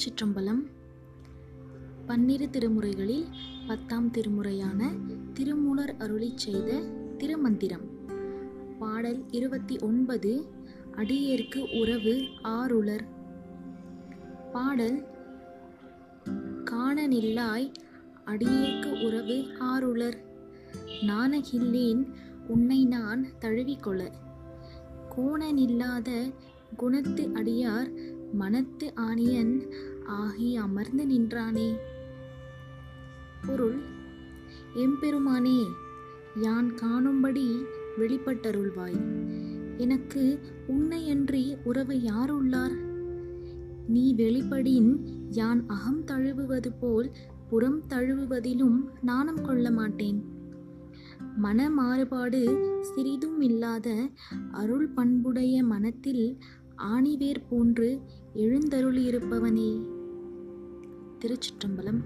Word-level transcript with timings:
திருச்சிற்றம்பலம் 0.00 0.60
பன்னிரு 2.06 2.46
திருமுறைகளில் 2.50 3.24
பத்தாம் 3.66 4.06
திருமுறையான 4.10 4.86
திருமூலர் 5.32 5.96
அருளி 5.98 6.32
செய்த 6.34 6.78
திருமந்திரம். 7.18 7.84
பாடல் 8.78 9.24
இருபத்தி 9.30 9.78
ஒன்பது 9.78 10.46
அடியேற்கு 10.96 11.68
உறவு 11.80 12.14
ஆருளர். 12.42 13.04
பாடல் 14.52 15.04
காணனில்லாய் 16.64 17.72
அடியேற்கு 18.24 19.00
உறவு 19.00 19.46
ஆருளர். 19.58 20.18
நானகில்லேன் 21.00 22.12
உன்னை 22.48 22.84
நான் 22.84 23.26
தழுவிக்கொள 23.40 24.10
கோணனில்லாத 25.16 26.32
குணத்து 26.76 27.30
அடியார் 27.34 28.18
மனத்து 28.34 28.94
ஆணியன் 28.94 29.72
ஆகி 30.06 30.56
அமர்ந்து 30.56 31.06
நின்றானே. 31.06 31.78
பொருள் 33.46 33.80
எம்பெருமானே 34.74 35.66
யான் 36.36 36.74
காணும்படி 36.74 37.64
வெளிப்பட்டருள்வாய். 37.98 39.00
எனக்கு 39.76 40.38
உன்னையன்றி 40.68 41.56
உறவு 41.64 42.02
யார் 42.02 42.30
உள்ளார் 42.30 42.72
நீ 43.88 44.14
வெளிப்படின் 44.14 44.98
யான் 45.30 45.64
அகம் 45.66 46.04
தழுவுவது 46.04 46.72
போல் 46.80 47.10
புறம் 47.48 47.82
தழுவுவதிலும் 47.88 48.84
நாணம் 49.02 49.42
கொள்ள 49.42 49.70
மாட்டேன். 49.70 50.38
மன 51.36 51.70
மாறுபாடு 51.70 52.68
சிறிதும் 52.80 53.40
இல்லாத 53.40 54.10
அருள் 54.50 54.88
பண்புடைய 54.88 55.64
மனத்தில் 55.64 56.38
ஆணிவேர் 56.82 57.42
போன்று 57.48 58.00
எழுந்தருளியிருப்பவனே. 58.34 59.70
திருச்சிற்றம்பலம் 61.20 62.00